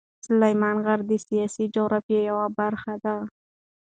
[0.25, 3.15] سلیمان غر د سیاسي جغرافیه یوه برخه ده.